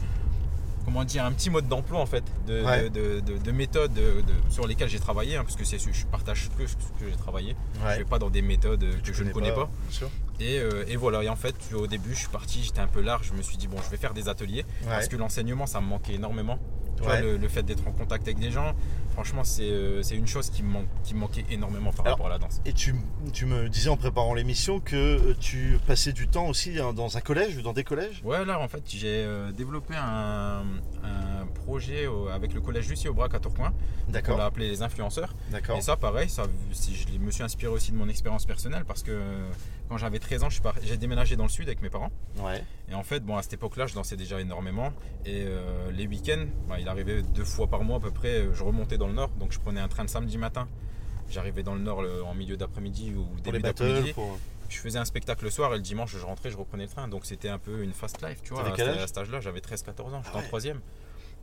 [0.85, 2.89] comment dire, un petit mode d'emploi en fait, de, Ouais.
[2.89, 6.05] de, de- de méthodes de- de- sur lesquelles j'ai travaillé, hein, parce que c'est, je
[6.05, 7.55] partage que ce que j'ai travaillé.
[7.81, 7.97] Je Ouais.
[7.97, 9.69] vais pas dans des méthodes que je ne connais pas.
[9.87, 10.09] bien sûr.
[10.39, 11.23] Et, euh, et voilà.
[11.23, 13.27] Et en fait, au début, je suis parti, j'étais un peu large.
[13.31, 15.87] Je me suis dit bon, je vais faire des ateliers parce que l'enseignement, ça me
[15.87, 16.59] manquait énormément.
[16.97, 17.21] Tu vois, Ouais.
[17.21, 18.73] le, le fait d'être en contact avec des gens,
[19.15, 22.17] franchement, c'est, euh, c'est une chose qui me, manque- qui me manquait énormément par Alors,
[22.17, 22.61] rapport à la danse.
[22.65, 22.93] Et tu,
[23.33, 27.15] tu me disais en préparant l'émission que euh, tu passais du temps aussi hein, dans
[27.17, 28.21] un collège ou dans des collèges?
[28.25, 30.63] Ouais, là en fait j'ai euh, développé un,
[31.03, 33.73] un projet avec le collège Lucie Aubrac à Tourcoing,
[34.09, 34.37] D'accord.
[34.37, 35.33] l'a appelé les influenceurs.
[35.49, 35.77] D'accord.
[35.77, 39.17] Et ça pareil, ça, je me suis inspiré aussi de mon expérience personnelle parce que
[39.89, 40.49] quand j'avais 13 ans,
[40.83, 42.11] j'ai déménagé dans le sud avec mes parents.
[42.37, 42.63] Ouais.
[42.89, 44.91] Et en fait, bon, à cette époque-là, je dansais déjà énormément.
[45.25, 48.53] Et euh, les week-ends, bah, il arrivait deux fois par mois à peu près, euh,
[48.53, 49.29] je remontais dans le nord.
[49.39, 50.67] Donc je prenais un train le samedi matin.
[51.29, 54.13] J'arrivais dans le nord le- en milieu d'après-midi ou début d'après-midi.
[54.13, 54.37] Pour...
[54.69, 57.07] Je faisais un spectacle le soir et le dimanche, je rentrais, je reprenais le train.
[57.07, 58.63] Donc c'était un peu une fast life, tu vois.
[58.67, 60.43] À, à cet âge-là, j'avais 13-14 ans, j'étais Ah ouais.
[60.43, 60.81] en troisième.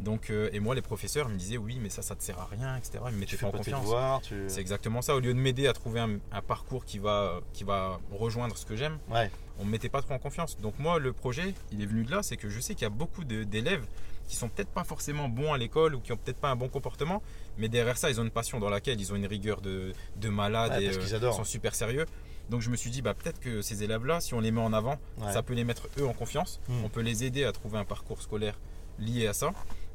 [0.00, 2.46] Donc, euh, et moi, les professeurs me disaient oui, mais ça, ça te sert à
[2.46, 2.98] rien, etc.
[3.08, 3.86] Ils me mettaient pas en confiance.
[4.24, 4.44] Tu...
[4.48, 5.14] C'est exactement ça.
[5.14, 8.66] Au lieu de m'aider à trouver un, un parcours qui va, qui va rejoindre ce
[8.66, 9.30] que j'aime, Ouais.
[9.60, 10.58] on me mettait pas trop en confiance.
[10.58, 12.86] Donc moi, le projet, il est venu de là, c'est que je sais qu'il y
[12.86, 13.86] a beaucoup d'élèves
[14.28, 16.68] qui sont peut-être pas forcément bons à l'école ou qui ont peut-être pas un bon
[16.68, 17.22] comportement,
[17.58, 20.28] mais derrière ça, ils ont une passion dans laquelle ils ont une rigueur de, de
[20.28, 21.34] malade Ouais, et euh, adorent.
[21.36, 22.06] sont super sérieux.
[22.48, 24.72] Donc je me suis dit, bah, peut-être que ces élèves-là, si on les met en
[24.72, 25.32] avant, Ouais.
[25.32, 26.60] ça peut les mettre eux en confiance.
[26.68, 26.84] Mm.
[26.84, 28.58] On peut les aider à trouver un parcours scolaire
[28.98, 29.52] lié à ça.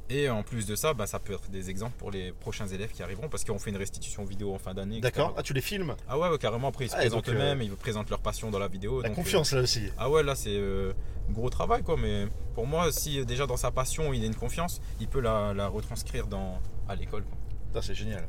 [0.09, 2.91] Et en plus de ça, bah, ça peut être des exemples pour les prochains élèves
[2.93, 5.01] qui arriveront parce qu'on fait une restitution vidéo en fin d'année.
[5.01, 5.33] D'accord.
[5.37, 5.95] Ah, tu les filmes?
[6.07, 6.69] Ah ouais, ouais, carrément.
[6.69, 9.01] Après, ils se Ah, présentent euh, eux-mêmes, ils présentent leur passion dans la vidéo.
[9.01, 9.89] La donc, euh, confiance là aussi.
[9.97, 10.93] ah ouais, là c'est euh,
[11.29, 14.35] gros travail quoi, mais pour moi, si euh, déjà dans sa passion il a une
[14.35, 17.25] confiance, il peut la, la retranscrire dans, à l'école.
[17.67, 18.27] Putain, C'est génial.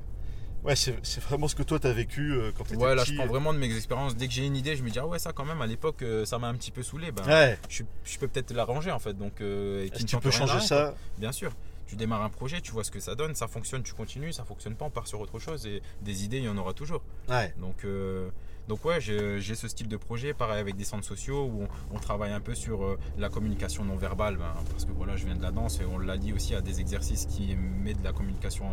[0.65, 3.13] Ouais, c'est vraiment ce que toi t'as vécu euh, quand t'étais Ouais, là petit.
[3.13, 4.17] je prends vraiment de mes expériences.
[4.17, 6.03] Dès que j'ai une idée, je me dis, ah ouais, ça quand même à l'époque
[6.03, 7.13] euh, ça m'a un petit peu saoulé.
[7.13, 7.57] Ben, Ouais.
[7.69, 9.13] je, je peux peut-être l'arranger en fait.
[9.17, 10.95] Donc, euh, et qui tu peux changer rien, ça.
[11.17, 11.53] Bien sûr.
[11.89, 14.45] Tu démarres un projet, tu vois ce que ça donne, ça fonctionne, tu continues, ça
[14.45, 17.03] fonctionne pas, on part sur autre chose et des idées, il y en aura toujours.
[17.31, 17.55] Ouais.
[17.59, 18.29] Donc, euh,
[18.69, 21.99] donc ouais, j'ai ce style de projet, pareil avec des centres sociaux où on, on
[21.99, 25.35] travaille un peu sur euh, la communication non verbale, ben, parce que voilà, je viens
[25.35, 28.13] de la danse et on l'a dit aussi à des exercices qui mettent de la
[28.13, 28.67] communication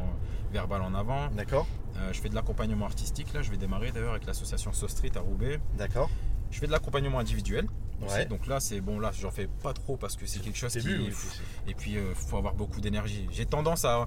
[0.51, 1.29] verbale en avant.
[1.29, 1.67] D'accord.
[1.95, 5.11] Euh, je fais de l'accompagnement artistique, là je vais démarrer d'ailleurs avec l'association So Street
[5.15, 5.61] à Roubaix.
[5.77, 6.09] D'accord.
[6.51, 7.69] Je fais de l'accompagnement individuel.
[8.01, 8.25] Ouais.
[8.25, 10.79] donc là c'est bon là j'en fais pas trop parce que c'est quelque chose qui
[10.79, 10.97] vu.
[10.99, 11.13] oui,
[11.67, 14.05] et puis il faut avoir beaucoup d'énergie j'ai tendance à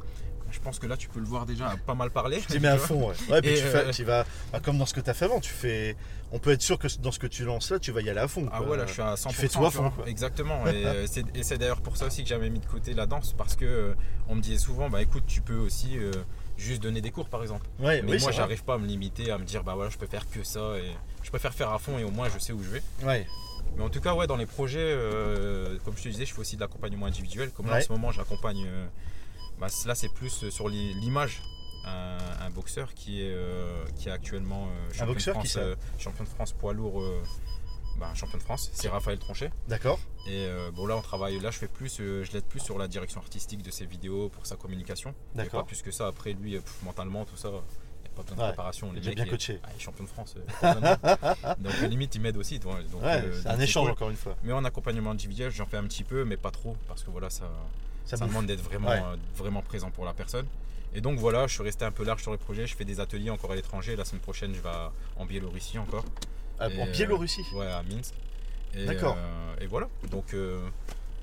[0.51, 2.69] je pense que là tu peux le voir déjà à pas mal parler Tu mets
[2.69, 3.15] à fond, ouais.
[3.31, 5.27] Ouais, puis tu, fais- euh, tu vas, bah, comme dans ce que tu as fait
[5.27, 5.95] avant, tu fais.
[6.33, 8.19] On peut être sûr que dans ce que tu lances là, tu vas y aller
[8.19, 8.49] à fond.
[8.51, 8.69] Ah quoi.
[8.69, 9.29] ouais, là je suis à 100%.
[9.29, 10.09] Tu fais tout à fond, quoi.
[10.09, 10.67] Exactement.
[10.67, 13.05] Et euh, c'est et c'est d'ailleurs pour ça aussi que j'avais mis de côté la
[13.05, 13.95] danse parce que euh,
[14.29, 16.13] on me disait souvent, bah écoute, tu peux aussi euh,
[16.57, 17.67] juste donner des cours par exemple.
[17.79, 19.99] Ouais, Mais oui, moi j'arrive pas à me limiter, à me dire, bah voilà, je
[19.99, 20.91] peux faire que ça et
[21.23, 22.83] je préfère faire à fond et au moins je sais où je vais.
[23.03, 23.27] Ouais.
[23.77, 26.41] Mais en tout cas, ouais, dans les projets, euh, comme je te disais, je fais
[26.41, 27.51] aussi de l'accompagnement individuel.
[27.53, 27.83] Comme là, Ouais.
[27.83, 28.65] en ce moment, j'accompagne.
[28.67, 28.87] euh,
[29.61, 31.43] bah, là, c'est plus sur l'i- l'image.
[31.85, 36.25] Un, un boxeur qui est, euh, qui est actuellement euh, champion, de France, euh, champion
[36.25, 37.01] de France poids lourd.
[37.01, 37.23] euh,
[37.99, 39.51] bah, champion de France, c'est Raphaël Tronchet.
[39.69, 39.99] D'accord.
[40.27, 41.39] Et euh, bon, là, on travaille.
[41.41, 44.29] Là, je fais plus, euh, je l'aide plus sur la direction artistique de ses vidéos
[44.29, 45.15] pour sa communication.
[45.35, 45.63] D'accord.
[45.63, 46.07] Pas plus que ça.
[46.09, 47.51] Après, lui, euh, pff, mentalement, tout ça,
[48.19, 48.49] pas besoin de Ouais.
[48.49, 48.93] préparation.
[48.93, 49.61] Les J'ai mecs, bien il- coaché.
[49.65, 50.35] ah, il est champion de France.
[50.37, 50.97] euh,
[51.59, 52.59] donc, limite, il m'aide aussi.
[52.59, 53.93] donc, Ouais, euh, c'est un échange cool.
[53.93, 54.37] encore une fois.
[54.45, 57.31] Mais en accompagnement individuel, j'en fais un petit peu, mais pas trop, parce que voilà,
[57.31, 57.49] ça,
[58.05, 59.03] Ça, demande d'être vraiment, Ouais.
[59.03, 60.47] euh, vraiment présent pour la personne.
[60.95, 62.67] Et donc voilà, je suis resté un peu large sur les projets.
[62.67, 63.95] Je fais des ateliers encore à l'étranger.
[63.97, 64.71] La semaine prochaine, je vais
[65.19, 66.05] en Biélorussie encore.
[66.59, 68.15] Ah, Et, en euh, Biélorussie Ouais, à Minsk.
[68.87, 69.17] D'accord.
[69.61, 69.89] et voilà.
[70.11, 70.35] Donc,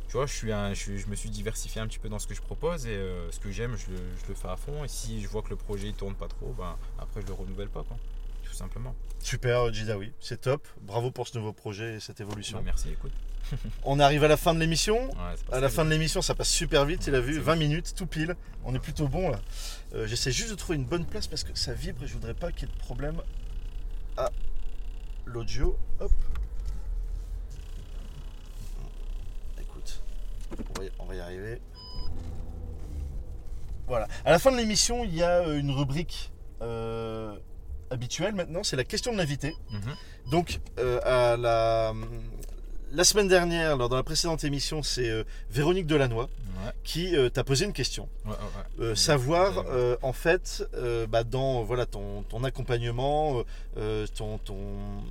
[0.07, 2.27] tu vois, je, suis un- je, je me suis diversifié un petit peu dans ce
[2.27, 4.83] que je propose et euh, ce que j'aime, je, le- je le fais à fond.
[4.83, 7.33] Et si je vois que le projet il tourne pas trop, ben, après je le
[7.33, 7.97] renouvelle pas, quoi.
[8.43, 8.95] Tout simplement.
[9.19, 10.65] Super, Jidawi, c'est top.
[10.81, 12.61] Bravo pour ce nouveau projet et cette évolution.
[12.63, 13.11] merci, écoute.
[13.83, 15.09] On arrive à la fin de l'émission.
[15.09, 17.55] Ouais, À la fin de l'émission, ça passe super vite, il a vu, C'est 20
[17.57, 18.35] minutes, tout pile.
[18.63, 19.39] On est plutôt bon là.
[19.93, 22.33] Euh, J'essaie juste de trouver une bonne place parce que ça vibre et je voudrais
[22.33, 23.21] pas qu'il y ait de problème
[24.17, 24.29] à
[25.25, 25.77] l'audio.
[25.99, 26.11] Hop.
[29.59, 30.01] Écoute,
[30.75, 31.61] on va y, on va y arriver.
[33.87, 34.07] Voilà.
[34.25, 36.31] À la fin de l'émission, il y a euh, une rubrique
[36.61, 37.35] euh,
[37.91, 39.55] habituelle maintenant, c'est la question de l'invité.
[39.69, 40.31] Mhm.
[40.31, 41.93] Donc, euh, à la,
[42.91, 46.27] la semaine dernière, lors de la précédente émission, c'est euh, Véronique Delannoy
[46.65, 48.07] Ouais, qui euh, t'a posé une question.
[48.25, 48.85] ouais, ouais.
[48.85, 49.65] Euh, savoir,
[50.01, 50.63] en fait,
[51.09, 53.43] bah, dans voilà, ton, ton accompagnement,
[54.15, 55.03] ton, ton-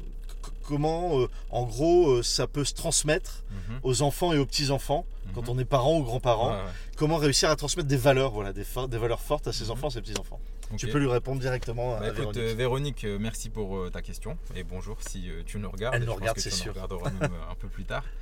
[0.67, 3.79] comment, euh, en gros, euh, ça peut se transmettre Mhm.
[3.83, 5.49] aux enfants et aux petits-enfants, quand Mhm.
[5.51, 6.51] on est parent ou grands-parents.
[6.51, 6.71] Ouais, ouais.
[6.97, 8.65] Comment réussir à transmettre des valeurs, voilà, des,
[8.99, 9.71] valeurs fortes à ses Mhm.
[9.73, 10.41] enfants, ses petits-enfants.
[10.77, 12.39] Tu peux lui répondre directement Bah, à écoute, Véronique.
[12.39, 15.95] euh, Véronique, merci pour ta question et bonjour si tu nous regardes.
[15.95, 16.75] Elle nous regarde, c'est sûr.
[16.75, 18.03] même, euh, un peu plus tard.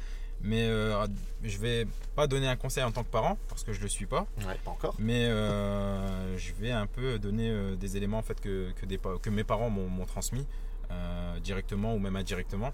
[0.44, 1.06] Mais euh,
[1.44, 4.06] je vais pas donner un conseil en tant que parent parce que je le suis
[4.06, 4.26] pas.
[4.46, 4.94] Ouais, pas encore.
[4.98, 8.98] Mais euh, je vais un peu donner euh, des éléments en fait, que, que, des
[8.98, 10.46] pa- que mes parents m'ont transmis
[10.90, 12.72] euh, directement ou même indirectement.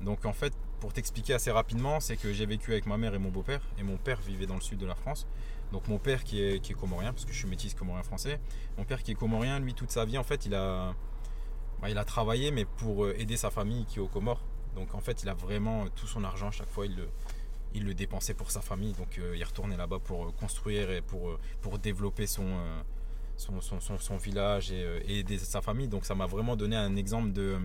[0.00, 3.18] Donc en fait, pour t'expliquer assez rapidement, c'est que j'ai vécu avec ma mère et
[3.18, 5.26] mon beau-père et mon père vivait dans le sud de la France.
[5.72, 8.38] Donc mon père qui est, qui est comorien, parce que je suis métis comorien français,
[8.78, 10.94] mon père qui est comorien, lui toute sa vie en fait il a,
[11.80, 14.42] bah, il a travaillé mais pour aider sa famille qui est aux Comores.
[14.76, 17.08] Donc en fait il a vraiment euh, tout son argent, chaque fois il le,
[17.74, 18.92] il le dépensait pour sa famille.
[18.92, 22.80] Donc euh, il retournait là-bas pour euh, construire et pour, pour développer son, euh,
[23.36, 25.88] son, son, son- son village et, euh, et aider sa famille.
[25.88, 27.58] Donc ça m'a vraiment donné un exemple de,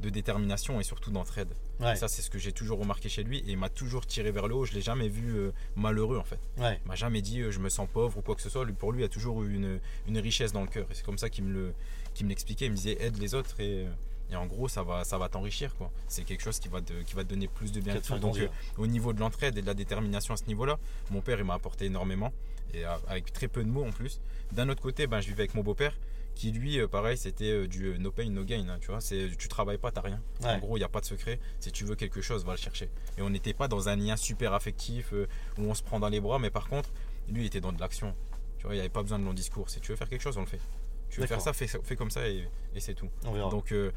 [0.00, 1.48] de détermination et surtout d'entraide.
[1.80, 4.30] Ouais, ça c'est ce que j'ai toujours remarqué chez lui et il m'a toujours tiré
[4.30, 4.64] vers le haut.
[4.64, 6.40] Je l'ai jamais vu euh, malheureux en fait.
[6.58, 6.80] ouais.
[6.84, 8.64] Il m'a jamais dit euh, je me sens pauvre ou quoi que ce soit.
[8.64, 9.78] Lui, pour lui, il a toujours eu une,
[10.08, 10.86] une richesse dans le cœur.
[10.90, 11.74] Et c'est comme ça qu'il me le-
[12.14, 12.66] qu'il me l'expliquait.
[12.66, 13.86] Il me disait aide les autres et,
[14.30, 15.74] et en gros, ça va, ça va t'enrichir.
[15.76, 15.90] quoi.
[16.08, 18.48] C'est quelque chose qui va, te, qui va te donner plus de bien Donc, euh,
[18.78, 20.78] au niveau de l'entraide et de la détermination à ce niveau-là,
[21.10, 22.32] mon père, il m'a apporté énormément.
[22.74, 24.20] Et euh, avec très peu de mots en plus.
[24.52, 25.96] D'un autre côté, ben, je vivais avec mon beau-père
[26.34, 28.68] qui lui, euh, pareil, c'était du no pain, no gain.
[28.68, 30.20] hein, tu vois, c'est tu travailles pas, t'as rien.
[30.56, 31.38] En gros, il n'y a pas de secret.
[31.60, 32.90] Si tu veux quelque chose, va le chercher.
[33.16, 36.08] Et on n'était pas dans un lien super affectif euh, où on se prend dans
[36.10, 36.90] les bras, mais par contre,
[37.28, 38.14] lui il était dans de l'action.
[38.58, 39.70] Tu vois, il n'y avait pas besoin de long discours.
[39.70, 40.60] Si tu veux faire quelque chose, on le fait.
[41.08, 43.08] Tu veux faire ça, fais, fais comme ça et, et c'est tout.
[43.50, 43.90] Donc, euh,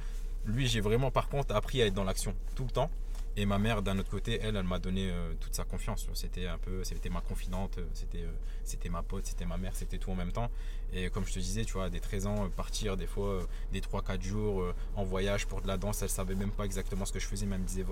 [0.46, 2.90] lui, j'ai vraiment par contre appris à être dans l'action tout le temps.
[3.36, 6.08] Et ma mère, d'un autre côté, elle, m'a donné euh, toute sa confiance.
[6.14, 8.32] C'était un peu, c'était ma confidente, euh, c'était, euh,
[8.66, 10.50] c'était ma pote, c'était ma mère, c'était tout en même temps.
[10.92, 14.22] Et comme je te disais, tu vois, des 13 ans, partir des fois des 3-4
[14.22, 17.28] jours en voyage pour de la danse, elle savait même pas exactement ce que je
[17.28, 17.86] faisais, mais elle me disait.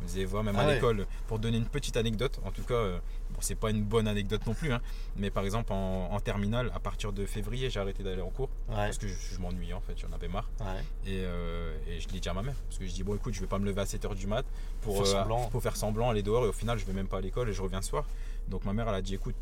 [0.00, 0.74] Me disait va, même Ah à ouais.
[0.74, 1.06] l'école.
[1.28, 2.98] Pour donner une petite anecdote, en tout cas, euh,
[3.30, 4.80] bon, c'est pas une bonne anecdote non plus, hein,
[5.16, 8.48] mais par exemple en, en terminale, à partir de février, j'ai arrêté d'aller en cours
[8.68, 10.48] Ouais, parce que je, je m'ennuyais en fait, j'en avais marre.
[10.60, 10.66] ouais.
[11.06, 12.54] Et, euh, et je l'ai dit à ma mère.
[12.68, 14.44] Parce que je dis, bon, écoute, je vais pas me lever à 7h du mat
[14.80, 15.48] pour Faire euh, semblant.
[15.48, 16.44] pour faire semblant, aller dehors.
[16.44, 18.04] Et au final, je vais même pas à l'école et je reviens ce soir.
[18.48, 19.34] Donc ma mère, elle a dit, écoute,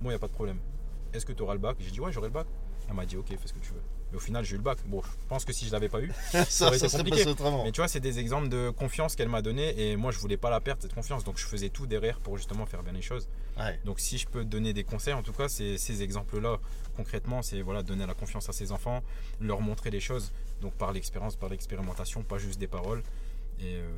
[0.00, 0.58] moi, il n'y a pas de problème.
[1.12, 1.76] Est-ce que tu auras le bac?
[1.80, 2.46] J'ai dit, ouais, j'aurai le bac.
[2.90, 3.80] Elle m'a dit, ok, fais ce que tu veux.
[4.10, 4.78] Mais au final, j'ai eu le bac.
[4.86, 6.10] Bon, je pense que si je l'avais pas eu.
[6.48, 7.18] ça, aurait ça été serait compliqué.
[7.18, 7.62] passé autrement.
[7.62, 9.80] Mais tu vois, c'est des exemples de confiance qu'elle m'a donné.
[9.80, 11.22] Et moi, je voulais pas la perdre, cette confiance.
[11.22, 13.28] Donc je faisais tout derrière pour justement faire bien les choses.
[13.56, 13.78] Ouais.
[13.84, 16.58] Donc si je peux donner des conseils, en tout cas, c'est ces exemples-là,
[16.96, 19.04] concrètement, c'est voilà, donner la confiance à ses enfants,
[19.40, 23.04] leur montrer les choses, donc par l'expérience, par l'expérimentation, pas juste des paroles.
[23.60, 23.88] Et, euh,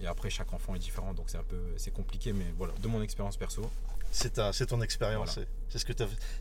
[0.00, 2.88] et après, chaque enfant est différent, donc c'est un peu c'est compliqué, mais voilà, de
[2.88, 3.68] mon expérience perso,
[4.10, 5.32] C'est ta- c'est ton expérience.
[5.34, 5.48] Voilà.
[5.68, 5.92] c'est- ce que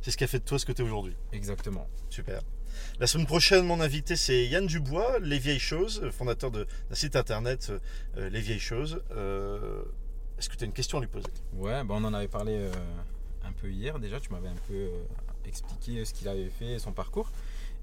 [0.02, 1.16] c'est ce qui a fait de toi ce que tu es aujourd'hui.
[1.32, 1.88] exactement.
[2.10, 2.42] Super.
[3.00, 7.16] La semaine prochaine, mon invité, c'est Yann Dubois, Les Vieilles Choses, fondateur de- d'un site
[7.16, 7.72] internet
[8.18, 9.02] euh, Les Vieilles Choses.
[9.12, 9.84] Euh,
[10.38, 11.26] Est-ce que tu as une question à lui poser?
[11.54, 12.72] Ouais, bah on en avait parlé euh,
[13.44, 15.04] un peu hier déjà, tu m'avais un peu euh,
[15.46, 17.32] expliqué ce qu'il avait fait, son parcours.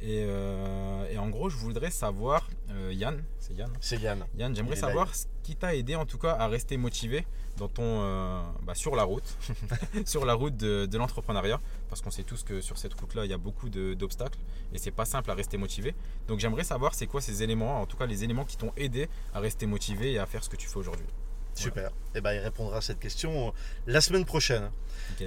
[0.01, 4.25] Et, euh, et en gros, je voudrais savoir, euh, Yann, c'est Yann C'est Yann.
[4.37, 7.25] Yann, j'aimerais savoir ce qui t'a aidé en tout cas à rester motivé
[7.57, 9.37] dans ton, euh, bah, sur la route,
[10.05, 13.31] sur la route de, de l'entrepreneuriat, parce qu'on sait tous que sur cette route-là, il
[13.31, 14.39] y a beaucoup d'obstacles
[14.73, 15.95] et c'est pas simple à rester motivé.
[16.29, 19.09] Donc j'aimerais savoir c'est quoi ces éléments, en tout cas les éléments qui t'ont aidé
[19.33, 21.07] à rester motivé et à faire ce que tu fais aujourd'hui.
[21.55, 21.91] Super.
[22.15, 23.55] Et ben, il répondra à cette question
[23.87, 24.71] la semaine prochaine.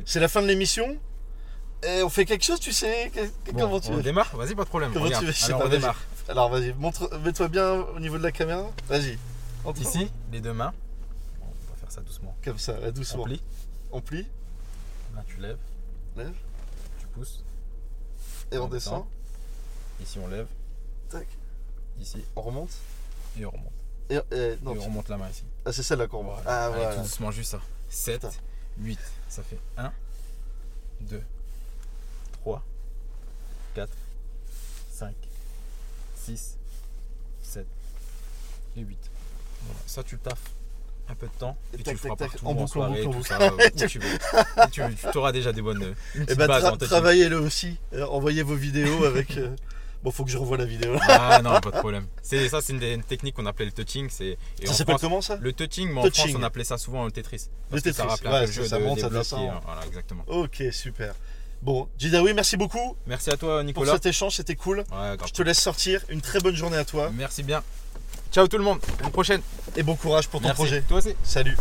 [0.05, 0.97] C'est la fin de l'émission.
[1.83, 3.11] Et on fait quelque chose, tu sais?
[3.53, 4.03] Bon, Comment tu on veux?
[4.03, 4.35] démarre?
[4.35, 4.91] Vas-y, pas de problème.
[4.93, 5.21] Comment Regarde.
[5.23, 5.33] tu veux?
[5.33, 5.95] Je sais Alors on démarre.
[6.27, 8.69] Alors vas-y, montre, mets-toi bien au niveau de la caméra.
[8.87, 9.17] Vas-y.
[9.79, 10.73] Ici, les deux mains.
[11.39, 12.35] Bon, on va faire ça doucement.
[12.43, 13.23] Comme ça, ouais, On doucement.
[13.25, 13.41] plie.
[13.91, 14.25] On plie.
[15.15, 15.57] Là, tu lèves.
[16.15, 16.33] Lève.
[16.99, 17.43] Tu pousses.
[18.51, 19.05] Et on descend.
[20.01, 20.47] Ici, on lève.
[21.09, 21.27] Tac.
[21.99, 22.71] Ici, On remonte.
[23.39, 23.71] et on remonte.
[24.09, 25.43] Et, et- non, et on tu- remonte la main ici.
[25.65, 26.41] ah, c'est celle-là qu'on voit.
[26.45, 26.95] Ah, Allez, voilà.
[26.95, 27.59] tout doucement, juste ça.
[27.89, 28.35] 7, Attends.
[28.79, 28.99] 8.
[29.27, 29.91] Ça fait 1,
[31.01, 31.21] 2,
[32.47, 32.63] 3,
[33.75, 33.89] 4,
[34.93, 35.13] 5,
[36.15, 36.57] 6,
[37.43, 37.65] 7
[38.77, 38.97] et 8.
[39.65, 39.79] Voilà.
[39.85, 40.39] Ça, tu le taffes
[41.09, 43.03] un peu de temps Et et, tac, tu le feras tac, partout en en, soirée,
[43.03, 44.17] tout ça, euh, où tu veux.
[44.71, 44.81] Tu
[45.11, 47.77] tu auras déjà des bonnes, une Et petite bah, tra- travaillez-le aussi.
[47.93, 49.37] Euh, envoyez vos vidéos avec.
[49.37, 49.53] euh,
[50.03, 50.95] Bon, faut que je revoie la vidéo.
[51.09, 52.05] Ah non, pas de problème.
[52.21, 54.09] C'est ça, c'est une, technique qu'on appelait le touching.
[54.11, 55.37] C'est Ça s'appelle comment ça?
[55.41, 56.25] Le touching, mais en Touching.
[56.29, 57.47] France, on appelait ça souvent le Tetris.
[57.71, 60.23] Le ça Tetris, un ouais, le ça- jeu ça de- monte, ça euh, Voilà, exactement.
[60.27, 61.15] Ok, super.
[61.61, 63.93] Bon, Jidawi, merci beaucoup Merci à toi, pour Nicolas.
[63.93, 64.79] cet échange, c'était cool.
[64.91, 65.17] Ouais.
[65.25, 66.01] Je te laisse sortir.
[66.09, 67.63] Une très bonne journée à toi Merci bien.
[68.31, 68.79] Ciao tout le monde.
[69.01, 69.41] À une prochaine.
[69.75, 70.61] et bon courage pour ton Merci.
[70.61, 70.81] projet.
[70.83, 71.15] Toi aussi.
[71.23, 71.57] Salut.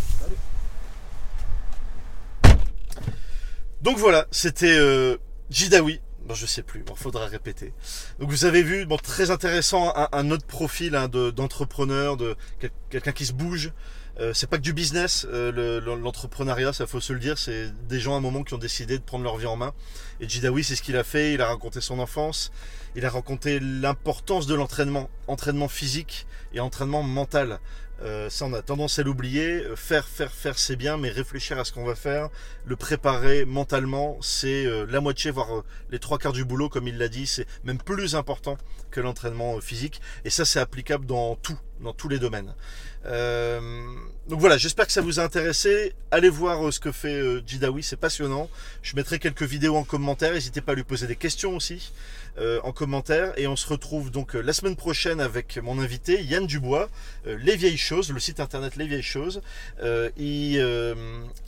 [3.83, 5.17] Donc voilà, c'était euh,
[5.51, 6.01] Jidawi.
[6.27, 7.73] Bon, je sais plus, il faudra répéter.
[8.19, 12.35] Donc vous avez vu, bon, très intéressant, un, un autre profil hein, de- d'entrepreneur, de,
[12.59, 13.71] quel- quelqu'un qui se bouge.
[14.18, 17.37] Euh, c'est pas que du business, euh, le- le- l'entrepreneuriat, ça faut se le dire,
[17.37, 19.74] c'est des gens à un moment qui ont décidé de prendre leur vie en main.
[20.20, 22.50] Et Jidawi, c'est ce qu'il a fait, il a raconté son enfance,
[22.94, 27.61] il a raconté l'importance de l'entraînement, entraînement physique et entraînement mental.
[28.02, 29.62] Euh, ça, on a tendance à l'oublier.
[29.74, 32.29] Faire, faire, faire, c'est bien, mais réfléchir à ce qu'on va faire,
[32.66, 37.09] le préparer mentalement, c'est la moitié, voire les trois quarts du boulot, comme il l'a
[37.09, 37.26] dit.
[37.26, 38.59] C'est même plus important
[38.90, 40.00] que l'entraînement physique.
[40.26, 42.55] Et ça, c'est applicable dans tout, dans tous les domaines.
[43.07, 43.61] Euh,
[44.29, 45.95] donc voilà, j'espère que ça vous a intéressé.
[46.11, 48.51] Allez voir euh, ce que fait euh, Jidawi, c'est passionnant.
[48.83, 50.33] Je mettrai quelques vidéos en commentaire.
[50.33, 51.92] N'hésitez pas à lui poser des questions aussi
[52.38, 53.33] euh, en commentaire.
[53.38, 56.88] Et on se retrouve donc euh, la semaine prochaine avec mon invité Yann Dubois,
[57.27, 59.40] euh, Les Vieilles Choses, le site internet Les Vieilles Choses.
[59.83, 60.57] Il,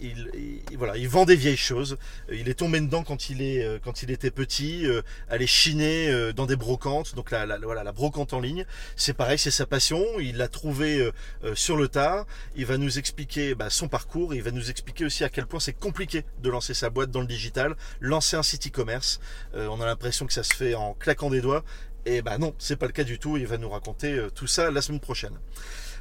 [0.01, 0.31] il,
[0.71, 1.97] il- voilà, il vend des vieilles choses.
[2.33, 4.87] Il est tombé dedans quand il est quand il était petit,
[5.29, 7.15] aller chiner dans des brocantes.
[7.15, 8.65] Donc la, voilà, la brocante en ligne,
[8.97, 10.03] c'est pareil, c'est sa passion.
[10.21, 11.11] Il l'a trouvé
[11.55, 12.27] sur le tard.
[12.57, 14.35] Il va nous expliquer bah, son parcours.
[14.35, 17.21] Il va nous expliquer aussi à quel point c'est compliqué de lancer sa boîte dans
[17.21, 19.21] le digital, lancer un site e-commerce.
[19.55, 21.65] On a l'impression que ça se fait en claquant des doigts.
[22.07, 23.37] Et bah non, c'est pas le cas du tout.
[23.37, 25.39] Il va nous raconter euh, tout ça la semaine prochaine.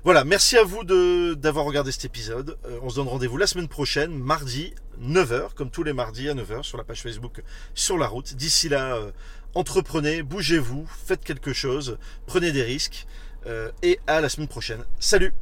[0.04, 0.84] Voilà, merci à vous
[1.36, 2.58] d'avoir regardé cet épisode.
[2.66, 6.34] Euh, on se donne rendez-vous la semaine prochaine, mardi 9h, comme tous les mardis à
[6.34, 8.36] 9h sur la page Facebook Sur la route.
[8.36, 9.12] D'ici là, euh,
[9.54, 13.06] entreprenez, bougez-vous, faites quelque chose, prenez des risques.
[13.82, 14.84] et à la semaine prochaine.
[15.00, 15.34] Salut